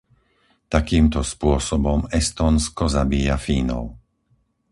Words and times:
Takýmto 0.75 1.19
spôsobom 1.33 1.97
Estónsko 2.19 2.83
zabíja 2.95 3.37
Fínov. 3.45 3.85